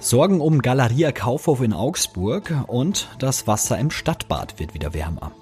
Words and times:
Sorgen 0.00 0.40
um 0.40 0.62
Galeria 0.62 1.12
Kaufhof 1.12 1.60
in 1.60 1.72
Augsburg 1.72 2.54
und 2.68 3.08
das 3.18 3.46
Wasser 3.46 3.78
im 3.78 3.90
Stadtbad 3.90 4.58
wird 4.58 4.74
wieder 4.74 4.94
wärmer. 4.94 5.32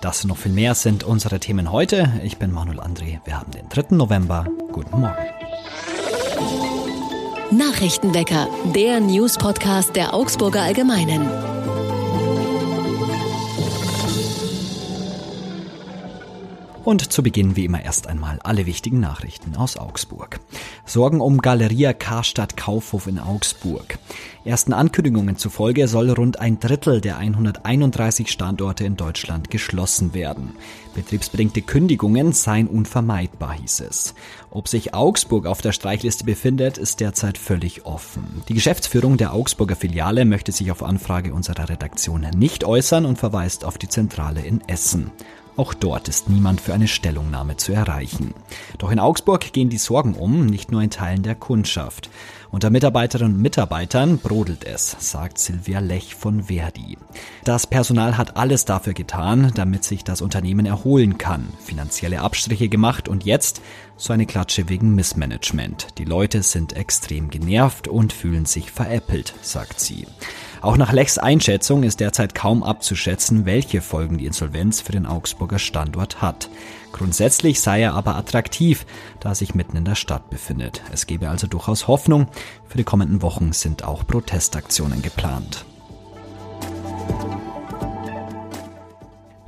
Das 0.00 0.24
und 0.24 0.28
noch 0.28 0.38
viel 0.38 0.52
mehr 0.52 0.74
sind 0.74 1.04
unsere 1.04 1.40
Themen 1.40 1.70
heute. 1.70 2.12
Ich 2.24 2.38
bin 2.38 2.50
Manuel 2.50 2.80
André. 2.80 3.20
Wir 3.24 3.38
haben 3.38 3.50
den 3.52 3.68
3. 3.68 3.96
November. 3.96 4.46
Guten 4.72 5.00
Morgen. 5.00 5.14
Nachrichtenwecker, 7.50 8.48
der 8.74 9.00
News-Podcast 9.00 9.94
der 9.96 10.14
Augsburger 10.14 10.62
Allgemeinen. 10.62 11.57
Und 16.88 17.12
zu 17.12 17.22
Beginn 17.22 17.54
wie 17.54 17.66
immer 17.66 17.84
erst 17.84 18.06
einmal 18.06 18.38
alle 18.44 18.64
wichtigen 18.64 18.98
Nachrichten 18.98 19.56
aus 19.56 19.76
Augsburg. 19.76 20.40
Sorgen 20.86 21.20
um 21.20 21.42
Galeria 21.42 21.92
Karstadt 21.92 22.56
Kaufhof 22.56 23.06
in 23.06 23.18
Augsburg. 23.18 23.98
Ersten 24.46 24.72
Ankündigungen 24.72 25.36
zufolge 25.36 25.86
soll 25.86 26.08
rund 26.08 26.40
ein 26.40 26.60
Drittel 26.60 27.02
der 27.02 27.18
131 27.18 28.30
Standorte 28.30 28.84
in 28.84 28.96
Deutschland 28.96 29.50
geschlossen 29.50 30.14
werden. 30.14 30.54
Betriebsbedingte 30.94 31.60
Kündigungen 31.60 32.32
seien 32.32 32.66
unvermeidbar, 32.66 33.52
hieß 33.52 33.80
es. 33.80 34.14
Ob 34.50 34.66
sich 34.66 34.94
Augsburg 34.94 35.44
auf 35.44 35.60
der 35.60 35.72
Streichliste 35.72 36.24
befindet, 36.24 36.78
ist 36.78 37.00
derzeit 37.00 37.36
völlig 37.36 37.84
offen. 37.84 38.42
Die 38.48 38.54
Geschäftsführung 38.54 39.18
der 39.18 39.34
Augsburger 39.34 39.76
Filiale 39.76 40.24
möchte 40.24 40.52
sich 40.52 40.70
auf 40.72 40.82
Anfrage 40.82 41.34
unserer 41.34 41.68
Redaktion 41.68 42.26
nicht 42.34 42.64
äußern 42.64 43.04
und 43.04 43.18
verweist 43.18 43.66
auf 43.66 43.76
die 43.76 43.88
Zentrale 43.88 44.40
in 44.40 44.66
Essen. 44.66 45.12
Auch 45.58 45.74
dort 45.74 46.06
ist 46.06 46.30
niemand 46.30 46.60
für 46.60 46.72
eine 46.72 46.86
Stellungnahme 46.86 47.56
zu 47.56 47.72
erreichen. 47.72 48.32
Doch 48.78 48.92
in 48.92 49.00
Augsburg 49.00 49.52
gehen 49.52 49.70
die 49.70 49.76
Sorgen 49.76 50.14
um, 50.14 50.46
nicht 50.46 50.70
nur 50.70 50.82
in 50.82 50.90
Teilen 50.90 51.24
der 51.24 51.34
Kundschaft. 51.34 52.10
Unter 52.52 52.70
Mitarbeiterinnen 52.70 53.34
und 53.34 53.42
Mitarbeitern 53.42 54.18
brodelt 54.18 54.64
es, 54.64 54.94
sagt 55.00 55.36
Silvia 55.36 55.80
Lech 55.80 56.14
von 56.14 56.44
Verdi. 56.44 56.96
Das 57.42 57.66
Personal 57.66 58.16
hat 58.16 58.36
alles 58.36 58.66
dafür 58.66 58.92
getan, 58.92 59.50
damit 59.56 59.82
sich 59.82 60.04
das 60.04 60.22
Unternehmen 60.22 60.64
erholen 60.64 61.18
kann, 61.18 61.48
finanzielle 61.58 62.20
Abstriche 62.20 62.68
gemacht 62.68 63.08
und 63.08 63.24
jetzt 63.24 63.60
so 63.96 64.12
eine 64.12 64.26
Klatsche 64.26 64.68
wegen 64.68 64.94
Missmanagement. 64.94 65.98
Die 65.98 66.04
Leute 66.04 66.44
sind 66.44 66.74
extrem 66.74 67.30
genervt 67.30 67.88
und 67.88 68.12
fühlen 68.12 68.44
sich 68.44 68.70
veräppelt, 68.70 69.34
sagt 69.42 69.80
sie. 69.80 70.06
Auch 70.60 70.76
nach 70.76 70.92
Lechs 70.92 71.18
Einschätzung 71.18 71.82
ist 71.82 72.00
derzeit 72.00 72.34
kaum 72.34 72.62
abzuschätzen, 72.62 73.46
welche 73.46 73.80
Folgen 73.80 74.18
die 74.18 74.26
Insolvenz 74.26 74.80
für 74.80 74.92
den 74.92 75.06
Augsburger 75.06 75.58
Standort 75.58 76.20
hat. 76.20 76.50
Grundsätzlich 76.92 77.60
sei 77.60 77.82
er 77.82 77.94
aber 77.94 78.16
attraktiv, 78.16 78.84
da 79.20 79.30
er 79.30 79.34
sich 79.34 79.54
mitten 79.54 79.76
in 79.76 79.84
der 79.84 79.94
Stadt 79.94 80.30
befindet. 80.30 80.82
Es 80.92 81.06
gebe 81.06 81.28
also 81.28 81.46
durchaus 81.46 81.86
Hoffnung. 81.86 82.28
Für 82.66 82.78
die 82.78 82.84
kommenden 82.84 83.22
Wochen 83.22 83.52
sind 83.52 83.84
auch 83.84 84.06
Protestaktionen 84.06 85.02
geplant. 85.02 85.64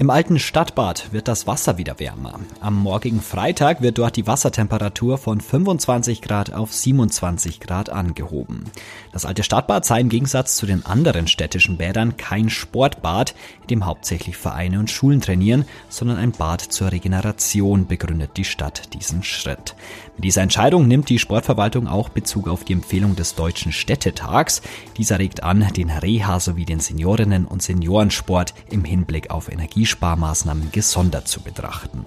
Im 0.01 0.09
alten 0.09 0.39
Stadtbad 0.39 1.13
wird 1.13 1.29
das 1.29 1.47
Wasser 1.47 1.77
wieder 1.77 2.01
wärmer. 2.01 2.41
Am 2.63 2.75
morgigen 2.75 3.21
Freitag 3.21 3.83
wird 3.83 3.99
dort 3.99 4.17
die 4.17 4.27
Wassertemperatur 4.27 5.19
von 5.19 5.43
25 5.43 6.23
Grad 6.23 6.55
auf 6.55 6.73
27 6.73 7.61
Grad 7.61 7.91
angehoben. 7.91 8.65
Das 9.13 9.27
alte 9.27 9.43
Stadtbad 9.43 9.85
sei 9.85 10.01
im 10.01 10.09
Gegensatz 10.09 10.57
zu 10.57 10.65
den 10.65 10.87
anderen 10.87 11.27
städtischen 11.27 11.77
Bädern 11.77 12.17
kein 12.17 12.49
Sportbad, 12.49 13.35
in 13.61 13.67
dem 13.67 13.85
hauptsächlich 13.85 14.39
Vereine 14.39 14.79
und 14.79 14.91
Schulen 14.91 15.21
trainieren, 15.21 15.67
sondern 15.91 16.17
ein 16.17 16.33
Bad 16.33 16.63
zur 16.63 16.93
Regeneration, 16.93 17.87
begründet 17.87 18.39
die 18.39 18.47
Stadt 18.47 18.95
diesen 18.95 19.23
Schritt. 19.23 19.77
Mit 20.17 20.25
dieser 20.25 20.41
Entscheidung 20.41 20.89
nimmt 20.89 21.11
die 21.11 21.19
Sportverwaltung 21.19 21.87
auch 21.87 22.09
Bezug 22.09 22.49
auf 22.49 22.65
die 22.65 22.73
Empfehlung 22.73 23.17
des 23.17 23.35
Deutschen 23.35 23.71
Städtetags. 23.71 24.63
Dieser 24.97 25.19
regt 25.19 25.43
an, 25.43 25.67
den 25.77 25.91
Reha 25.91 26.41
sowie 26.41 26.65
den 26.65 26.81
Seniorinnen- 26.81 27.45
und 27.45 27.61
Seniorensport 27.61 28.55
im 28.71 28.85
Hinblick 28.85 29.31
auf 29.31 29.53
Energie 29.53 29.90
Energiesparmaßnahmen 29.91 30.71
gesondert 30.71 31.27
zu 31.27 31.41
betrachten. 31.41 32.07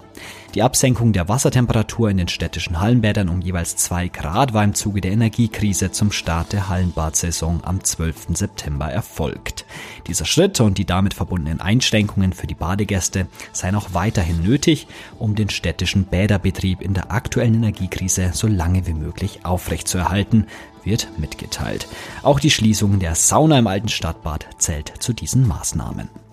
Die 0.54 0.62
Absenkung 0.62 1.12
der 1.12 1.28
Wassertemperatur 1.28 2.10
in 2.10 2.16
den 2.16 2.28
städtischen 2.28 2.80
Hallenbädern 2.80 3.28
um 3.28 3.40
jeweils 3.40 3.76
zwei 3.76 4.08
Grad 4.08 4.54
war 4.54 4.62
im 4.62 4.74
Zuge 4.74 5.00
der 5.00 5.10
Energiekrise 5.10 5.90
zum 5.90 6.12
Start 6.12 6.52
der 6.52 6.68
Hallenbadsaison 6.68 7.62
am 7.64 7.82
12. 7.82 8.28
September 8.34 8.86
erfolgt. 8.86 9.66
Dieser 10.06 10.24
Schritt 10.24 10.60
und 10.60 10.78
die 10.78 10.84
damit 10.84 11.12
verbundenen 11.12 11.60
Einschränkungen 11.60 12.32
für 12.32 12.46
die 12.46 12.54
Badegäste 12.54 13.26
seien 13.52 13.74
auch 13.74 13.88
weiterhin 13.92 14.42
nötig, 14.42 14.86
um 15.18 15.34
den 15.34 15.50
städtischen 15.50 16.04
Bäderbetrieb 16.04 16.80
in 16.80 16.94
der 16.94 17.10
aktuellen 17.10 17.54
Energiekrise 17.54 18.30
so 18.32 18.46
lange 18.46 18.86
wie 18.86 18.94
möglich 18.94 19.40
aufrechtzuerhalten, 19.44 20.46
wird 20.84 21.08
mitgeteilt. 21.18 21.88
Auch 22.22 22.38
die 22.38 22.50
Schließung 22.50 23.00
der 23.00 23.14
Sauna 23.14 23.58
im 23.58 23.66
alten 23.66 23.88
Stadtbad 23.88 24.46
zählt 24.58 24.92
zu 25.00 25.12
diesen 25.12 25.48
Maßnahmen. 25.48 26.23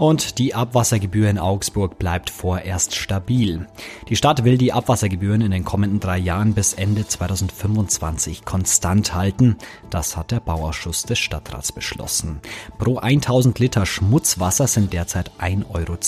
Und 0.00 0.38
die 0.38 0.54
Abwassergebühr 0.54 1.28
in 1.28 1.38
Augsburg 1.38 1.98
bleibt 1.98 2.30
vorerst 2.30 2.94
stabil. 2.94 3.66
Die 4.08 4.16
Stadt 4.16 4.44
will 4.44 4.56
die 4.56 4.72
Abwassergebühren 4.72 5.42
in 5.42 5.50
den 5.50 5.62
kommenden 5.62 6.00
drei 6.00 6.16
Jahren 6.16 6.54
bis 6.54 6.72
Ende 6.72 7.06
2025 7.06 8.46
konstant 8.46 9.14
halten. 9.14 9.58
Das 9.90 10.16
hat 10.16 10.30
der 10.30 10.40
Bauausschuss 10.40 11.02
des 11.02 11.18
Stadtrats 11.18 11.70
beschlossen. 11.72 12.40
Pro 12.78 12.96
1000 12.96 13.58
Liter 13.58 13.84
Schmutzwasser 13.84 14.68
sind 14.68 14.94
derzeit 14.94 15.32
1,42 15.38 15.66
Euro 15.74 15.98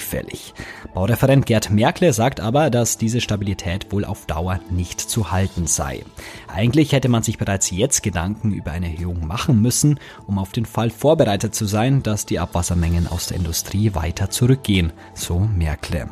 fällig. 0.00 0.52
Baureferent 0.92 1.46
Gerd 1.46 1.70
Merkle 1.70 2.12
sagt 2.12 2.40
aber, 2.40 2.70
dass 2.70 2.98
diese 2.98 3.20
Stabilität 3.20 3.92
wohl 3.92 4.04
auf 4.04 4.26
Dauer 4.26 4.58
nicht 4.68 5.00
zu 5.00 5.30
halten 5.30 5.68
sei. 5.68 6.04
Eigentlich 6.48 6.90
hätte 6.90 7.08
man 7.08 7.22
sich 7.22 7.38
bereits 7.38 7.70
jetzt 7.70 8.02
Gedanken 8.02 8.52
über 8.52 8.72
eine 8.72 8.90
Erhöhung 8.90 9.28
machen 9.28 9.62
müssen, 9.62 10.00
um 10.26 10.40
auf 10.40 10.50
den 10.50 10.66
Fall 10.66 10.90
vorbereitet 10.90 11.54
zu 11.54 11.66
sein, 11.66 12.02
dass 12.02 12.26
die 12.26 12.40
Abwassermenge 12.40 12.95
Mengen 12.96 13.08
aus 13.08 13.26
der 13.26 13.36
Industrie 13.36 13.94
weiter 13.94 14.30
zurückgehen, 14.30 14.90
so 15.14 15.38
Merkle. 15.38 16.08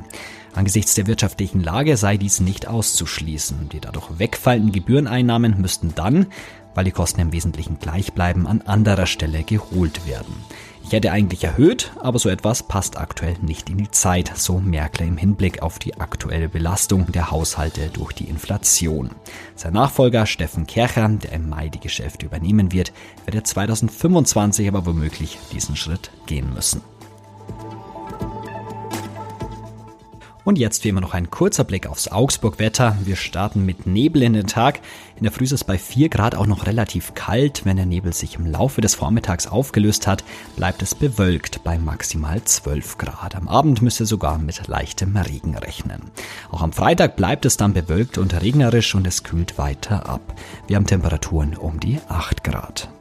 Angesichts 0.53 0.95
der 0.95 1.07
wirtschaftlichen 1.07 1.63
Lage 1.63 1.97
sei 1.97 2.19
dies 2.19 2.41
nicht 2.41 2.69
auszuschließen. 2.69 3.71
Die 3.71 3.81
dadurch 3.81 4.19
wegfallenden 4.19 4.71
Gebühreneinnahmen 4.71 5.61
müssten 5.61 5.95
dann, 5.95 6.27
weil 6.75 6.85
die 6.85 6.91
Kosten 6.91 7.23
im 7.23 7.33
Wesentlichen 7.33 7.79
gleich 7.79 8.13
bleiben, 8.13 8.47
an 8.47 8.61
anderer 8.61 9.07
Stelle 9.07 9.45
geholt 9.45 10.07
werden. 10.07 10.35
Ich 10.87 10.93
hätte 10.93 11.13
eigentlich 11.13 11.43
erhöht, 11.43 11.93
aber 11.99 12.19
so 12.19 12.29
etwas 12.29 12.63
passt 12.63 12.99
aktuell 12.99 13.37
nicht 13.41 13.71
in 13.71 13.79
die 13.79 13.91
Zeit, 13.91 14.31
so 14.37 14.61
Merkel 14.61 15.07
im 15.09 15.17
Hinblick 15.17 15.63
auf 15.63 15.79
die 15.79 15.99
aktuelle 15.99 16.49
Belastung 16.49 17.11
der 17.11 17.31
Haushalte 17.31 17.89
durch 17.89 18.13
die 18.13 18.29
Inflation. 18.29 19.11
Sein 19.57 19.73
Nachfolger 19.73 20.27
Steffen 20.27 20.67
Kercher, 20.67 21.09
der 21.09 21.33
im 21.33 21.49
Mai 21.49 21.71
die 21.71 21.81
Geschäfte 21.81 22.27
übernehmen 22.27 22.71
wird, 22.71 22.93
werde 23.25 23.43
2025 23.43 24.69
aber 24.69 24.85
womöglich 24.85 25.39
diesen 25.53 25.75
Schritt 25.75 26.11
gehen 26.27 26.53
müssen. 26.53 26.83
Und 30.45 30.59
jetzt 30.59 30.85
wie 30.85 30.91
immer 30.91 31.01
noch 31.01 31.15
ein 31.15 31.31
kurzer 31.31 31.65
Blick 31.65 31.87
aufs 31.87 32.09
Augsburg-Wetter. 32.09 32.99
Wir 33.03 33.17
starten 33.17 33.65
mit 33.65 33.87
Nebel 33.87 34.23
in 34.23 34.35
den 34.35 34.47
Tag. 34.47 34.81
In 35.17 35.23
der 35.23 35.33
Früh 35.33 35.45
ist 35.45 35.53
es 35.53 35.65
bei 35.65 35.79
4 35.79 36.11
Grad 36.11 36.35
auch 36.35 36.47
noch 36.47 36.67
relativ 36.67 37.15
kalt. 37.15 37.65
Wenn 37.65 37.79
der 37.79 37.87
Nebel 37.87 38.13
sich 38.13 38.37
im 38.37 38.47
Laufe 38.47 38.83
des 38.83 38.95
Vormittags 38.95 39.47
aufgelöst 39.47 40.07
hat, 40.07 40.23
bleibt 40.57 40.83
es 40.83 40.95
bewölkt 40.95 41.65
bei 41.65 41.79
maximal 41.79 42.45
12 42.45 42.99
Grad. 42.99 43.37
Am 43.37 43.49
Abend 43.49 43.81
müsst 43.81 44.01
ihr 44.01 44.07
sogar 44.07 44.37
mit 44.37 44.69
leichtem 44.69 45.17
Regen 45.17 45.57
rechnen. 45.57 46.11
Auch 46.51 46.61
am 46.61 46.75
Freitag 46.75 47.17
bleibt 47.17 47.47
es 47.47 47.57
dann 47.57 47.73
bewölkt 47.73 48.19
und 48.19 48.39
regnerisch 48.39 48.95
und 48.95 49.07
es 49.07 49.23
kühlt 49.23 49.57
weiter 49.57 50.07
ab. 50.07 50.35
Wir 50.67 50.77
haben 50.77 50.87
Temperaturen 50.87 51.57
um 51.57 51.81
die 51.81 52.01
8 52.09 52.45
Grad. 52.45 52.94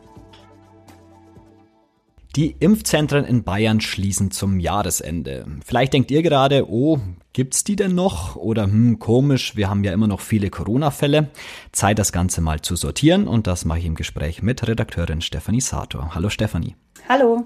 Die 2.36 2.56
Impfzentren 2.60 3.26
in 3.26 3.44
Bayern 3.44 3.80
schließen 3.80 4.32
zum 4.32 4.60
Jahresende. 4.60 5.46
Vielleicht 5.64 5.94
denkt 5.94 6.10
ihr 6.10 6.24
gerade, 6.24 6.68
oh, 6.68 6.98
gibt's 7.32 7.64
die 7.64 7.76
denn 7.76 7.94
noch? 7.94 8.36
Oder 8.36 8.64
hm, 8.64 8.98
komisch, 8.98 9.56
wir 9.56 9.70
haben 9.70 9.84
ja 9.84 9.94
immer 9.94 10.08
noch 10.08 10.20
viele 10.20 10.50
Corona-Fälle. 10.50 11.30
Zeit, 11.74 12.00
das 12.00 12.12
Ganze 12.12 12.42
mal 12.42 12.60
zu 12.62 12.76
sortieren 12.76 13.28
und 13.28 13.46
das 13.46 13.66
mache 13.66 13.78
ich 13.78 13.86
im 13.86 13.94
Gespräch 13.94 14.42
mit 14.42 14.68
Redakteurin 14.68 15.22
Stefanie 15.22 15.62
Sator. 15.62 16.16
Hallo 16.16 16.30
Stefanie. 16.30 16.76
Hallo. 17.08 17.44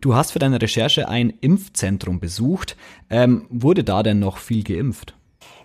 Du 0.00 0.14
hast 0.14 0.30
für 0.30 0.38
deine 0.38 0.62
Recherche 0.62 1.10
ein 1.10 1.34
Impfzentrum 1.42 2.18
besucht. 2.18 2.78
Ähm, 3.10 3.44
wurde 3.50 3.84
da 3.84 4.02
denn 4.02 4.18
noch 4.18 4.38
viel 4.38 4.64
geimpft? 4.64 5.14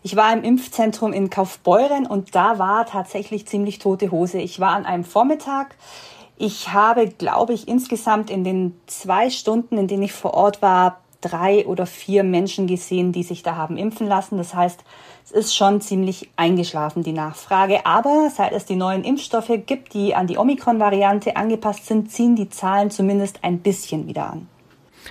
Ich 0.03 0.17
war 0.17 0.33
im 0.33 0.43
Impfzentrum 0.43 1.13
in 1.13 1.29
Kaufbeuren 1.29 2.05
und 2.05 2.35
da 2.35 2.59
war 2.59 2.85
tatsächlich 2.85 3.47
ziemlich 3.47 3.79
tote 3.79 4.11
Hose. 4.11 4.39
Ich 4.39 4.59
war 4.59 4.71
an 4.71 4.85
einem 4.85 5.05
Vormittag 5.05 5.75
ich 6.37 6.71
habe, 6.71 7.07
glaube 7.07 7.53
ich, 7.53 7.67
insgesamt 7.67 8.29
in 8.29 8.43
den 8.43 8.73
zwei 8.85 9.29
Stunden, 9.29 9.77
in 9.77 9.87
denen 9.87 10.03
ich 10.03 10.13
vor 10.13 10.33
Ort 10.33 10.61
war, 10.61 11.01
drei 11.21 11.65
oder 11.65 11.85
vier 11.85 12.23
Menschen 12.23 12.67
gesehen, 12.67 13.11
die 13.11 13.23
sich 13.23 13.43
da 13.43 13.55
haben 13.55 13.77
impfen 13.77 14.07
lassen. 14.07 14.37
Das 14.37 14.53
heißt, 14.53 14.83
es 15.25 15.31
ist 15.31 15.55
schon 15.55 15.81
ziemlich 15.81 16.29
eingeschlafen, 16.35 17.03
die 17.03 17.11
Nachfrage. 17.11 17.85
Aber 17.85 18.29
seit 18.35 18.53
es 18.53 18.65
die 18.65 18.75
neuen 18.75 19.03
Impfstoffe 19.03 19.51
gibt, 19.65 19.93
die 19.93 20.15
an 20.15 20.27
die 20.27 20.37
Omikron-Variante 20.37 21.35
angepasst 21.35 21.87
sind, 21.87 22.11
ziehen 22.11 22.35
die 22.35 22.49
Zahlen 22.49 22.91
zumindest 22.91 23.43
ein 23.43 23.59
bisschen 23.59 24.07
wieder 24.07 24.31
an. 24.31 24.47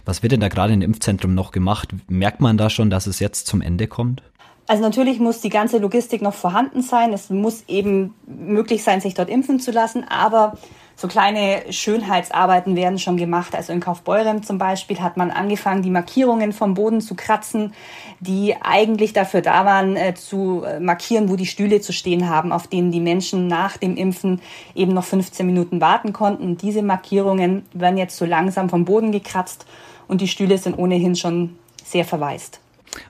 Was 0.04 0.22
wird 0.22 0.32
denn 0.32 0.40
da 0.40 0.48
gerade 0.48 0.74
im 0.74 0.82
Impfzentrum 0.82 1.34
noch 1.34 1.50
gemacht? 1.50 1.88
Merkt 2.08 2.40
man 2.40 2.56
da 2.56 2.70
schon, 2.70 2.90
dass 2.90 3.06
es 3.06 3.18
jetzt 3.18 3.46
zum 3.46 3.60
Ende 3.60 3.88
kommt? 3.88 4.22
Also 4.68 4.82
natürlich 4.82 5.20
muss 5.20 5.40
die 5.40 5.48
ganze 5.48 5.78
Logistik 5.78 6.22
noch 6.22 6.34
vorhanden 6.34 6.82
sein. 6.82 7.12
Es 7.12 7.30
muss 7.30 7.64
eben 7.68 8.14
möglich 8.26 8.82
sein, 8.82 9.00
sich 9.00 9.14
dort 9.14 9.30
impfen 9.30 9.60
zu 9.60 9.70
lassen. 9.70 10.04
Aber 10.08 10.58
so 10.96 11.08
kleine 11.08 11.70
Schönheitsarbeiten 11.70 12.74
werden 12.74 12.98
schon 12.98 13.16
gemacht. 13.16 13.54
Also 13.54 13.72
in 13.72 13.80
Kaufbeuren 13.80 14.42
zum 14.42 14.58
Beispiel 14.58 15.00
hat 15.00 15.16
man 15.18 15.30
angefangen, 15.30 15.82
die 15.82 15.90
Markierungen 15.90 16.52
vom 16.52 16.74
Boden 16.74 17.00
zu 17.00 17.14
kratzen, 17.14 17.74
die 18.18 18.56
eigentlich 18.60 19.12
dafür 19.12 19.42
da 19.42 19.64
waren, 19.66 19.94
äh, 19.94 20.14
zu 20.14 20.64
äh, 20.64 20.80
markieren, 20.80 21.28
wo 21.28 21.36
die 21.36 21.46
Stühle 21.46 21.80
zu 21.80 21.92
stehen 21.92 22.28
haben, 22.28 22.50
auf 22.50 22.66
denen 22.66 22.90
die 22.90 23.00
Menschen 23.00 23.46
nach 23.46 23.76
dem 23.76 23.96
Impfen 23.96 24.40
eben 24.74 24.94
noch 24.94 25.04
15 25.04 25.46
Minuten 25.46 25.80
warten 25.82 26.12
konnten. 26.12 26.44
Und 26.44 26.62
diese 26.62 26.82
Markierungen 26.82 27.66
werden 27.72 27.98
jetzt 27.98 28.16
so 28.16 28.24
langsam 28.24 28.70
vom 28.70 28.86
Boden 28.86 29.12
gekratzt 29.12 29.66
und 30.08 30.22
die 30.22 30.28
Stühle 30.28 30.56
sind 30.58 30.78
ohnehin 30.78 31.14
schon 31.14 31.58
sehr 31.84 32.06
verwaist. 32.06 32.60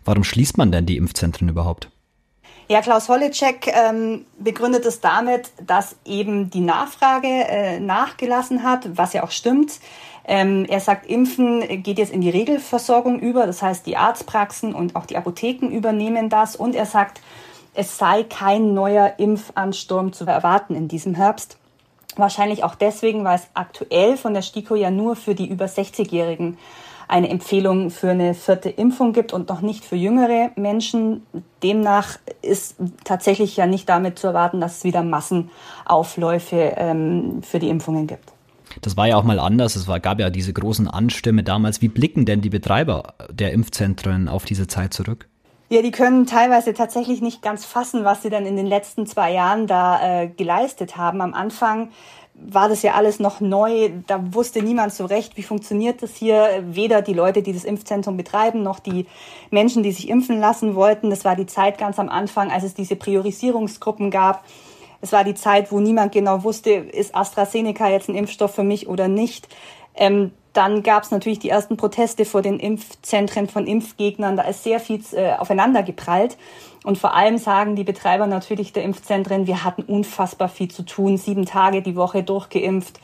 Warum 0.05 0.25
schließt 0.25 0.59
man 0.59 0.73
denn 0.73 0.87
die 0.87 0.97
Impfzentren 0.97 1.49
überhaupt? 1.49 1.91
Ja, 2.69 2.81
Klaus 2.81 3.09
Holleczek 3.09 3.69
ähm, 3.69 4.27
begründet 4.41 4.85
es 4.87 5.01
damit, 5.01 5.51
dass 5.65 5.95
eben 6.05 6.51
die 6.51 6.61
Nachfrage 6.61 7.29
äh, 7.29 7.79
nachgelassen 7.79 8.65
hat, 8.65 8.97
was 8.97 9.13
ja 9.13 9.23
auch 9.23 9.31
stimmt. 9.31 9.79
Ähm, 10.25 10.65
er 10.69 10.81
sagt, 10.81 11.07
Impfen 11.07 11.83
geht 11.85 11.99
jetzt 11.99 12.13
in 12.13 12.21
die 12.21 12.31
Regelversorgung 12.31 13.21
über, 13.21 13.47
das 13.47 13.63
heißt, 13.63 13.87
die 13.87 13.97
Arztpraxen 13.97 14.75
und 14.75 14.97
auch 14.97 15.07
die 15.07 15.17
Apotheken 15.17 15.69
übernehmen 15.69 16.29
das. 16.29 16.57
Und 16.57 16.75
er 16.75 16.87
sagt, 16.87 17.21
es 17.75 17.99
sei 17.99 18.25
kein 18.25 18.75
neuer 18.75 19.15
Impfansturm 19.19 20.13
zu 20.13 20.25
erwarten 20.25 20.75
in 20.75 20.89
diesem 20.89 21.15
Herbst. 21.15 21.59
Wahrscheinlich 22.17 22.65
auch 22.65 22.75
deswegen, 22.75 23.23
weil 23.23 23.37
es 23.37 23.47
aktuell 23.55 24.17
von 24.17 24.35
der 24.35 24.43
STIKO 24.43 24.75
ja 24.75 24.91
nur 24.91 25.15
für 25.15 25.37
die 25.37 25.47
über 25.47 25.67
60-Jährigen 25.67 26.59
eine 27.09 27.29
Empfehlung 27.29 27.91
für 27.91 28.11
eine 28.11 28.35
vierte 28.35 28.69
Impfung 28.69 29.13
gibt 29.13 29.33
und 29.33 29.49
noch 29.49 29.61
nicht 29.61 29.85
für 29.85 29.97
jüngere 29.97 30.51
Menschen. 30.57 31.27
Demnach 31.63 32.19
ist 32.43 32.77
tatsächlich 33.05 33.57
ja 33.57 33.67
nicht 33.67 33.89
damit 33.89 34.19
zu 34.19 34.29
erwarten, 34.29 34.61
dass 34.61 34.79
es 34.79 34.85
wieder 34.85 35.03
Massenaufläufe 35.03 36.75
ähm, 36.77 37.43
für 37.43 37.59
die 37.59 37.69
Impfungen 37.69 38.07
gibt. 38.07 38.33
Das 38.83 38.97
war 38.97 39.07
ja 39.07 39.17
auch 39.17 39.25
mal 39.25 39.39
anders. 39.39 39.77
Es 39.77 39.89
war, 39.89 40.01
gab 40.01 40.21
ja 40.21 40.31
diese 40.31 40.53
großen 40.53 40.89
Anstimme 40.89 41.43
damals. 41.43 41.81
Wie 41.81 41.89
blicken 41.89 42.27
denn 42.27 42.41
die 42.41 42.51
Betreiber 42.51 43.15
der 43.31 43.53
Impfzentren 43.53 44.29
auf 44.29 44.45
diese 44.45 44.67
Zeit 44.67 44.93
zurück? 44.93 45.29
Ja, 45.69 45.83
die 45.83 45.91
können 45.91 46.27
teilweise 46.27 46.75
tatsächlich 46.75 47.21
nicht 47.21 47.43
ganz 47.43 47.65
fassen, 47.65 48.05
was 48.05 48.23
sie 48.23 48.31
dann 48.31 48.47
in 48.47 48.57
den 48.57 48.67
letzten 48.67 49.07
zwei 49.07 49.33
Jahren 49.33 49.67
da 49.67 50.23
äh, 50.23 50.29
geleistet 50.29 50.97
haben. 50.97 51.21
Am 51.21 51.35
Anfang 51.35 51.89
war 52.39 52.69
das 52.69 52.83
ja 52.83 52.95
alles 52.95 53.19
noch 53.19 53.41
neu. 53.41 53.91
Da 54.07 54.35
wusste 54.35 54.63
niemand 54.63 54.93
so 54.93 55.07
recht, 55.07 55.37
wie 55.37 55.43
funktioniert 55.43 56.03
das 56.03 56.15
hier. 56.15 56.63
Weder 56.67 57.03
die 57.03 57.15
Leute, 57.15 57.43
die 57.43 57.53
das 57.53 57.65
Impfzentrum 57.65 58.17
betreiben, 58.17 58.63
noch 58.63 58.79
die 58.79 59.07
Menschen, 59.51 59.83
die 59.83 59.93
sich 59.93 60.09
impfen 60.09 60.39
lassen 60.39 60.75
wollten. 60.75 61.11
Das 61.11 61.25
war 61.25 61.37
die 61.37 61.47
Zeit 61.47 61.79
ganz 61.79 61.99
am 61.99 62.09
Anfang, 62.09 62.51
als 62.51 62.65
es 62.65 62.75
diese 62.75 62.97
Priorisierungsgruppen 62.97 64.11
gab. 64.11 64.45
Es 65.01 65.13
war 65.13 65.25
die 65.25 65.35
Zeit, 65.35 65.73
wo 65.73 65.81
niemand 65.81 66.13
genau 66.13 66.43
wusste, 66.43 66.71
ist 66.71 67.15
AstraZeneca 67.15 67.89
jetzt 67.89 68.09
ein 68.09 68.15
Impfstoff 68.15 68.55
für 68.55 68.65
mich 68.65 68.89
oder 68.89 69.09
nicht. 69.09 69.49
Ähm, 69.95 70.33
dann 70.53 70.83
gab 70.83 71.03
es 71.03 71.11
natürlich 71.11 71.39
die 71.39 71.51
ersten 71.51 71.77
Proteste 71.77 72.25
vor 72.25 72.41
den 72.41 72.59
Impfzentren 72.59 73.49
von 73.49 73.67
Impfgegnern. 73.67 74.37
Da 74.37 74.45
ist 74.45 74.63
sehr 74.63 74.81
viel 74.81 75.03
äh, 75.13 75.35
aufeinander 75.35 75.83
geprallt. 75.83 76.39
Und 76.87 76.99
vor 76.99 77.17
allem 77.17 77.37
sagen 77.37 77.75
die 77.75 77.83
Betreiber 77.83 78.29
natürlich 78.29 78.73
der 78.73 78.85
Impfzentren, 78.85 79.49
wir 79.49 79.65
hatten 79.65 79.83
unfassbar 79.83 80.49
viel 80.49 80.69
zu 80.69 80.85
tun, 80.85 81.17
sieben 81.17 81.45
Tage 81.45 81.83
die 81.83 81.97
Woche 81.97 82.23
durchgeimpft. 82.23 83.01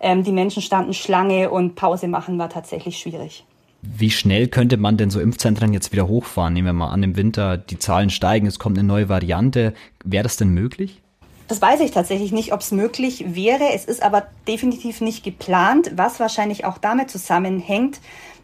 Ähm, 0.00 0.24
die 0.24 0.32
Menschen 0.32 0.62
standen 0.62 0.94
Schlange 0.94 1.50
und 1.50 1.74
Pause 1.74 2.08
machen 2.08 2.38
war 2.38 2.48
tatsächlich 2.48 2.98
schwierig. 2.98 3.44
Wie 3.82 4.10
schnell 4.10 4.48
könnte 4.48 4.78
man 4.78 4.96
denn 4.96 5.10
so 5.10 5.20
Impfzentren 5.20 5.74
jetzt 5.74 5.92
wieder 5.92 6.08
hochfahren? 6.08 6.54
Nehmen 6.54 6.68
wir 6.68 6.72
mal 6.72 6.88
an, 6.88 7.02
im 7.02 7.14
Winter 7.16 7.58
die 7.58 7.78
Zahlen 7.78 8.08
steigen, 8.08 8.46
es 8.46 8.58
kommt 8.58 8.78
eine 8.78 8.88
neue 8.88 9.10
Variante. 9.10 9.74
Wäre 10.02 10.22
das 10.22 10.38
denn 10.38 10.54
möglich? 10.54 11.02
Das 11.46 11.60
weiß 11.60 11.80
ich 11.80 11.90
tatsächlich 11.90 12.32
nicht, 12.32 12.54
ob 12.54 12.60
es 12.60 12.72
möglich 12.72 13.34
wäre. 13.34 13.74
Es 13.74 13.84
ist 13.84 14.02
aber 14.02 14.28
definitiv 14.48 15.02
nicht 15.02 15.22
geplant, 15.22 15.92
was 15.94 16.20
wahrscheinlich 16.20 16.64
auch 16.64 16.78
damit 16.78 17.10
zusammenhängt, 17.10 18.00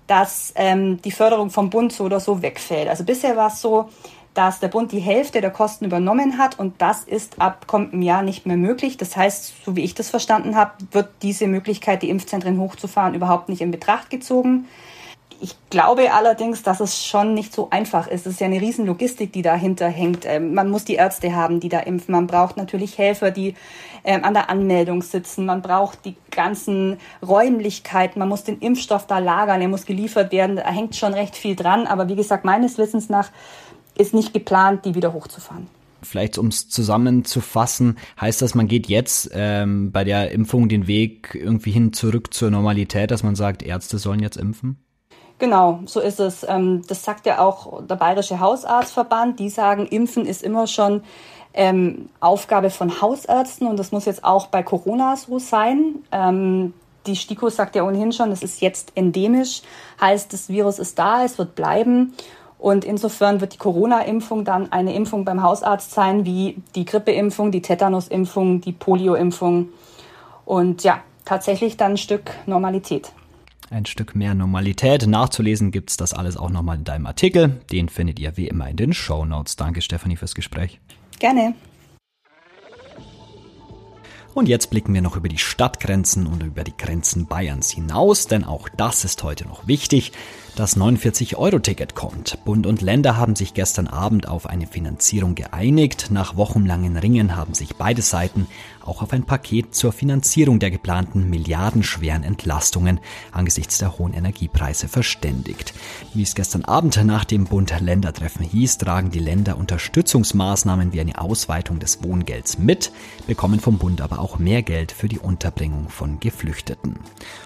dass 0.07 0.53
ähm, 0.55 1.01
die 1.01 1.13
Förderung 1.13 1.49
vom 1.49 1.71
Bund 1.71 1.95
so 1.95 2.05
oder 2.05 2.21
so 2.21 2.43
wegfällt. 2.43 2.89
Also 2.89 3.05
bisher 3.05 3.39
war 3.39 3.47
es 3.47 3.63
so, 3.63 3.89
dass 4.35 4.61
der 4.61 4.69
Bund 4.69 4.93
die 4.93 5.01
Hälfte 5.01 5.41
der 5.41 5.51
Kosten 5.51 5.85
übernommen 5.85 6.39
hat 6.39 6.59
und 6.59 6.81
das 6.81 7.05
ist 7.05 7.41
ab 7.41 7.67
kommendem 7.67 8.03
Jahr 8.03 8.23
nicht 8.23 8.47
mehr 8.47 8.57
möglich. 8.57 8.97
Das 8.97 9.17
heißt, 9.17 9.65
so 9.65 9.77
wie 9.77 9.85
ich 9.85 9.95
das 9.95 10.11
verstanden 10.11 10.57
habe, 10.57 10.73
wird 10.91 11.09
diese 11.23 11.47
Möglichkeit, 11.47 12.03
die 12.03 12.11
Impfzentren 12.11 12.59
hochzufahren, 12.59 13.15
überhaupt 13.15 13.49
nicht 13.49 13.61
in 13.61 13.71
Betracht 13.71 14.11
gezogen. 14.11 14.67
Ich 15.45 15.57
glaube 15.71 16.13
allerdings, 16.15 16.63
dass 16.63 16.79
es 16.79 17.05
schon 17.05 17.35
nicht 17.35 17.53
so 17.53 17.69
einfach 17.71 18.07
ist. 18.07 18.27
Es 18.27 18.35
ist 18.35 18.41
ja 18.41 18.47
eine 18.47 18.61
riesen 18.61 18.87
Logistik, 18.87 19.33
die 19.33 19.43
dahinter 19.43 19.89
hängt. 19.89 20.25
Ähm, 20.25 20.55
man 20.55 20.71
muss 20.71 20.85
die 20.85 20.95
Ärzte 20.95 21.35
haben, 21.35 21.59
die 21.59 21.69
da 21.69 21.81
impfen. 21.81 22.13
Man 22.13 22.29
braucht 22.29 22.57
natürlich 22.57 22.97
Helfer, 22.97 23.33
die 23.33 23.57
ähm, 24.05 24.23
an 24.23 24.35
der 24.35 24.51
Anmeldung 24.51 25.03
sitzen. 25.03 25.45
Man 25.45 25.61
braucht 25.61 26.05
die 26.05 26.15
ganzen 26.31 26.99
Räumlichkeiten. 27.27 28.21
Man 28.21 28.29
muss 28.29 28.45
den 28.45 28.61
Impfstoff 28.61 29.09
da 29.09 29.19
lagern. 29.19 29.61
Er 29.61 29.67
muss 29.67 29.85
geliefert 29.85 30.31
werden. 30.31 30.55
Da 30.55 30.71
hängt 30.71 30.95
schon 30.95 31.13
recht 31.13 31.35
viel 31.35 31.57
dran. 31.57 31.89
Aber 31.89 32.09
wie 32.09 32.15
gesagt, 32.15 32.45
meines 32.45 32.79
Wissens 32.79 33.09
nach 33.09 33.33
ist 33.97 34.15
nicht 34.15 34.33
geplant, 34.33 34.85
die 34.85 34.95
wieder 34.95 35.13
hochzufahren. 35.13 35.67
Vielleicht 36.03 36.37
um 36.37 36.49
es 36.49 36.69
zusammenzufassen, 36.69 37.99
heißt 38.21 38.43
das, 38.43 38.55
man 38.57 38.67
geht 38.67 38.89
jetzt 38.89 39.31
ähm, 39.33 39.93
bei 39.93 40.03
der 40.03 40.33
Impfung 40.33 40.69
den 40.69 40.89
Weg 40.89 41.39
irgendwie 41.41 41.71
hin 41.71 41.93
zurück 41.93 42.35
zur 42.35 42.51
Normalität, 42.51 43.13
dass 43.13 43.23
man 43.23 43.37
sagt, 43.37 43.63
Ärzte 43.63 43.99
sollen 43.99 44.21
jetzt 44.21 44.37
impfen? 44.37 44.83
Genau, 45.39 45.81
so 45.87 46.01
ist 46.01 46.21
es. 46.21 46.45
Ähm, 46.49 46.83
das 46.89 47.05
sagt 47.05 47.27
ja 47.27 47.39
auch 47.41 47.85
der 47.85 47.97
Bayerische 47.97 48.41
Hausarztverband. 48.41 49.39
Die 49.39 49.49
sagen, 49.49 49.87
Impfen 49.87 50.25
ist 50.25 50.43
immer 50.43 50.67
schon 50.67 51.03
ähm, 51.55 52.09
Aufgabe 52.21 52.71
von 52.71 53.01
Hausärzten 53.01 53.67
und 53.67 53.77
das 53.77 53.93
muss 53.93 54.05
jetzt 54.05 54.25
auch 54.25 54.47
bei 54.47 54.63
Corona 54.63 55.17
so 55.17 55.39
sein. 55.39 55.97
Ähm, 56.11 56.75
die 57.07 57.17
STIKO 57.17 57.49
sagt 57.49 57.75
ja 57.75 57.83
ohnehin 57.83 58.13
schon, 58.13 58.31
das 58.31 58.43
ist 58.43 58.61
jetzt 58.61 58.93
endemisch, 58.95 59.63
heißt, 60.01 60.33
das 60.33 60.49
Virus 60.49 60.79
ist 60.79 60.99
da, 60.99 61.25
es 61.25 61.39
wird 61.39 61.55
bleiben. 61.57 62.15
Und 62.63 62.85
insofern 62.85 63.41
wird 63.41 63.55
die 63.55 63.59
Corona-Impfung 63.59 64.45
dann 64.45 64.71
eine 64.71 64.95
Impfung 64.95 65.25
beim 65.25 65.43
Hausarzt 65.43 65.91
sein, 65.91 66.25
wie 66.25 66.63
die 66.77 66.85
Grippeimpfung, 66.85 67.51
die 67.51 67.61
Tetanus-Impfung, 67.61 68.61
die 68.61 68.71
Polio-Impfung. 68.71 69.71
Und 70.45 70.85
ja, 70.85 71.01
tatsächlich 71.25 71.77
dann 71.77 71.93
ein 71.93 71.97
Stück 71.97 72.31
Normalität 72.47 73.13
ein 73.71 73.87
Stück 73.87 74.15
mehr 74.15 74.35
Normalität. 74.35 75.07
Nachzulesen 75.07 75.71
gibt's 75.71 75.97
das 75.97 76.13
alles 76.13 76.37
auch 76.37 76.51
nochmal 76.51 76.77
in 76.77 76.85
deinem 76.85 77.07
Artikel. 77.07 77.63
Den 77.73 77.89
findet 77.89 78.21
ihr 78.21 78.37
wie 78.37 78.47
immer 78.47 78.69
in 78.69 78.77
den 78.77 78.93
Show 78.93 79.25
Notes. 79.25 79.57
Danke, 79.57 79.81
Stefanie, 79.81 80.17
fürs 80.17 80.35
Gespräch. 80.35 80.79
Gerne. 81.19 81.55
Und 84.35 84.49
jetzt 84.49 84.71
blicken 84.71 84.95
wir 84.95 85.03
noch 85.03 85.17
über 85.17 85.29
die 85.29 85.39
Stadtgrenzen 85.39 86.27
und 86.27 86.43
über 86.43 86.65
die 86.65 86.77
Grenzen 86.77 87.27
Bayerns 87.27 87.71
hinaus, 87.71 88.27
denn 88.27 88.45
auch 88.45 88.69
das 88.71 89.05
ist 89.05 89.23
heute 89.23 89.47
noch 89.47 89.67
wichtig. 89.67 90.13
Das 90.55 90.77
49-Euro-Ticket 90.77 91.95
kommt. 91.95 92.45
Bund 92.45 92.67
und 92.67 92.83
Länder 92.83 93.17
haben 93.17 93.37
sich 93.37 93.55
gestern 93.55 93.87
Abend 93.87 94.29
auf 94.29 94.45
eine 94.45 94.67
Finanzierung 94.67 95.35
geeinigt. 95.35 96.11
Nach 96.11 96.37
wochenlangen 96.37 96.99
Ringen 96.99 97.37
haben 97.37 97.55
sich 97.55 97.77
beide 97.77 98.03
Seiten 98.03 98.47
auch 98.85 99.01
auf 99.01 99.15
ein 99.15 99.25
Paket 99.25 99.75
zur 99.75 99.93
Finanzierung 99.93 100.59
der 100.59 100.71
geplanten 100.71 101.31
milliardenschweren 101.31 102.23
Entlastungen 102.23 103.01
angesichts 103.31 103.79
der 103.79 103.97
hohen 103.99 104.13
Energiepreise 104.13 104.89
verständigt. 104.89 105.73
Wie 106.13 106.23
es 106.23 106.35
gestern 106.35 106.67
Abend 106.67 107.03
nach 107.03 107.25
dem 107.25 107.45
Bund-Länder-Treffen 107.45 108.45
hieß, 108.45 108.77
tragen 108.77 109.11
die 109.11 109.21
Länder 109.21 109.57
Unterstützungsmaßnahmen 109.57 110.93
wie 110.93 111.01
eine 111.01 111.19
Ausweitung 111.19 111.79
des 111.79 112.03
Wohngelds 112.03 112.59
mit, 112.59 112.93
bekommen 113.27 113.59
vom 113.59 113.79
Bund 113.79 114.03
aber 114.03 114.19
auch 114.23 114.39
mehr 114.39 114.63
Geld 114.63 114.93
für 114.93 115.09
die 115.09 115.19
Unterbringung 115.19 115.89
von 115.89 116.21
Geflüchteten. 116.21 116.99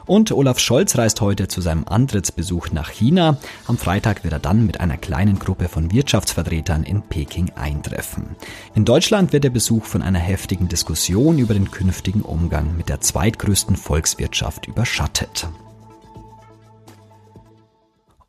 Und 0.07 0.31
Olaf 0.31 0.59
Scholz 0.59 0.97
reist 0.97 1.21
heute 1.21 1.49
zu 1.49 1.61
seinem 1.61 1.85
Antrittsbesuch 1.89 2.71
nach 2.71 2.91
China. 2.91 3.39
Am 3.67 3.79
Freitag 3.79 4.23
wird 4.23 4.35
er 4.35 4.39
dann 4.39 4.67
mit 4.67 4.81
einer 4.81 4.97
kleinen 4.97 5.39
Gruppe 5.39 5.69
von 5.69 5.91
Wirtschaftsvertretern 5.91 6.85
in 6.85 7.03
Peking 7.03 7.51
eintreffen. 7.57 8.37
In 8.75 8.85
Deutschland 8.85 9.33
wird 9.33 9.45
der 9.45 9.51
Besuch 9.51 9.85
von 9.85 10.03
einer 10.03 10.19
heftigen 10.19 10.69
Diskussion 10.69 11.39
über 11.39 11.55
den 11.55 11.71
künftigen 11.71 12.23
Umgang 12.23 12.77
mit 12.77 12.89
der 12.89 13.01
zweitgrößten 13.01 13.77
Volkswirtschaft 13.77 14.67
überschattet. 14.67 15.49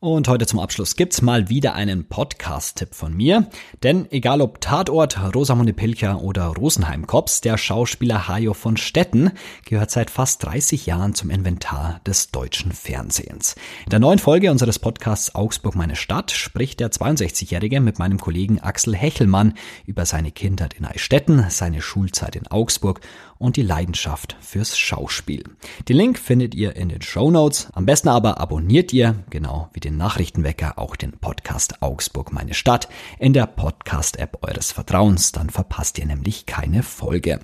Und 0.00 0.28
heute 0.28 0.46
zum 0.46 0.60
Abschluss 0.60 0.94
gibt's 0.94 1.22
mal 1.22 1.48
wieder 1.48 1.74
einen 1.74 2.04
Podcast-Tipp 2.04 2.94
von 2.94 3.16
mir. 3.16 3.50
Denn 3.82 4.06
egal 4.12 4.40
ob 4.40 4.60
Tatort, 4.60 5.18
Rosamunde 5.34 5.72
Pilcher 5.72 6.22
oder 6.22 6.44
Rosenheim 6.46 7.08
Cops, 7.08 7.40
der 7.40 7.58
Schauspieler 7.58 8.28
Hajo 8.28 8.54
von 8.54 8.76
Stetten 8.76 9.32
gehört 9.64 9.90
seit 9.90 10.10
fast 10.10 10.44
30 10.44 10.86
Jahren 10.86 11.16
zum 11.16 11.30
Inventar 11.30 12.00
des 12.06 12.30
deutschen 12.30 12.70
Fernsehens. 12.70 13.56
In 13.86 13.90
der 13.90 13.98
neuen 13.98 14.20
Folge 14.20 14.52
unseres 14.52 14.78
Podcasts 14.78 15.34
Augsburg 15.34 15.74
meine 15.74 15.96
Stadt 15.96 16.30
spricht 16.30 16.78
der 16.78 16.92
62-Jährige 16.92 17.80
mit 17.80 17.98
meinem 17.98 18.20
Kollegen 18.20 18.60
Axel 18.60 18.94
Hechelmann 18.94 19.54
über 19.84 20.06
seine 20.06 20.30
Kindheit 20.30 20.74
in 20.74 20.84
Eichstätten, 20.84 21.46
seine 21.48 21.82
Schulzeit 21.82 22.36
in 22.36 22.46
Augsburg 22.46 23.00
und 23.38 23.56
die 23.56 23.62
Leidenschaft 23.62 24.36
fürs 24.40 24.78
Schauspiel. 24.78 25.42
Den 25.88 25.96
Link 25.96 26.18
findet 26.18 26.54
ihr 26.54 26.76
in 26.76 26.88
den 26.88 27.02
Show 27.02 27.30
Notes. 27.30 27.68
Am 27.72 27.86
besten 27.86 28.08
aber 28.08 28.38
abonniert 28.40 28.92
ihr, 28.92 29.24
genau 29.30 29.70
wie 29.72 29.80
den 29.80 29.87
Nachrichtenwecker 29.96 30.78
auch 30.78 30.96
den 30.96 31.12
Podcast 31.12 31.82
Augsburg 31.82 32.32
meine 32.32 32.54
Stadt 32.54 32.88
in 33.18 33.32
der 33.32 33.46
Podcast-App 33.46 34.38
eures 34.42 34.72
Vertrauens. 34.72 35.32
Dann 35.32 35.50
verpasst 35.50 35.98
ihr 35.98 36.06
nämlich 36.06 36.46
keine 36.46 36.82
Folge. 36.82 37.40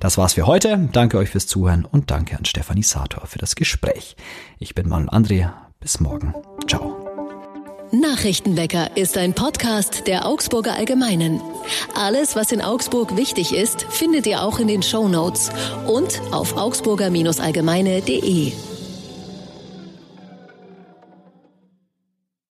Das 0.00 0.18
war's 0.18 0.34
für 0.34 0.46
heute. 0.46 0.88
Danke 0.92 1.18
euch 1.18 1.30
fürs 1.30 1.46
Zuhören 1.46 1.84
und 1.84 2.10
danke 2.10 2.38
an 2.38 2.44
Stefanie 2.44 2.82
Sator 2.82 3.26
für 3.26 3.38
das 3.38 3.56
Gespräch. 3.56 4.16
Ich 4.58 4.74
bin 4.74 4.88
Manuel 4.88 5.10
André. 5.10 5.50
Bis 5.80 6.00
morgen. 6.00 6.34
Ciao. 6.66 7.08
Nachrichtenwecker 7.90 8.96
ist 8.96 9.16
ein 9.16 9.32
Podcast 9.32 10.06
der 10.06 10.26
Augsburger 10.26 10.74
Allgemeinen. 10.74 11.40
Alles, 11.94 12.36
was 12.36 12.52
in 12.52 12.60
Augsburg 12.60 13.16
wichtig 13.16 13.54
ist, 13.54 13.86
findet 13.88 14.26
ihr 14.26 14.42
auch 14.42 14.58
in 14.58 14.68
den 14.68 14.82
Show 14.82 15.08
Notes 15.08 15.50
und 15.86 16.20
auf 16.30 16.54
augsburger-allgemeine.de. 16.56 18.52